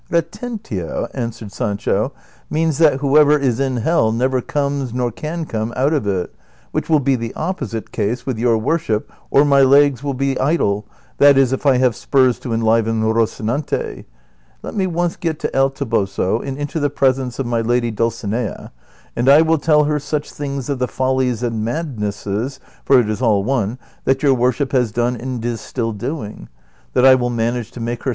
"Retentio 0.11 1.05
^^ 1.09 1.09
answered 1.13 1.51
Sancho," 1.51 2.11
means 2.49 2.79
that 2.79 3.01
whoever 3.01 3.37
is 3.37 3.59
in 3.59 3.77
hell 3.77 4.11
never 4.11 4.41
comes 4.41 4.95
nor 4.95 5.11
can 5.11 5.45
come 5.45 5.71
out 5.75 5.93
of 5.93 6.07
it, 6.07 6.33
Avhicli 6.73 6.89
will 6.89 6.99
be 6.99 7.15
the 7.15 7.35
opposite 7.35 7.91
case 7.91 8.25
with 8.25 8.39
your 8.39 8.57
worship 8.57 9.11
or 9.29 9.45
my 9.45 9.61
legs 9.61 10.03
will 10.03 10.15
be 10.15 10.39
idle, 10.39 10.87
that 11.19 11.37
is 11.37 11.53
if 11.53 11.67
I 11.67 11.77
have 11.77 11.95
spurs 11.95 12.39
to 12.39 12.51
enliven 12.51 13.03
Eocinante: 13.03 14.05
let 14.63 14.73
me 14.73 14.87
once 14.87 15.17
get 15.17 15.37
to 15.41 15.55
El 15.55 15.69
Toboso 15.69 16.39
and 16.43 16.57
into 16.57 16.79
the 16.79 16.89
presence 16.89 17.37
of 17.37 17.45
my 17.45 17.61
lady 17.61 17.91
Dulcinea, 17.91 18.71
and 19.15 19.29
I 19.29 19.43
will 19.43 19.59
tell 19.59 19.83
her 19.83 19.99
such 19.99 20.31
things 20.31 20.67
of 20.67 20.79
the 20.79 20.87
follies 20.87 21.43
and 21.43 21.63
madnesses 21.63 22.59
(for 22.85 22.99
it 22.99 23.07
is 23.07 23.21
all 23.21 23.43
one) 23.43 23.77
that 24.05 24.23
your 24.23 24.33
worship 24.33 24.71
has 24.71 24.91
done 24.91 25.15
and 25.15 25.45
is 25.45 25.61
still 25.61 25.91
doing, 25.91 26.49
that 26.93 27.05
I 27.05 27.13
will 27.13 27.29
manage 27.29 27.69
to 27.73 27.79
make 27.79 27.99
CHAPTER 27.99 28.09
XXV. 28.09 28.09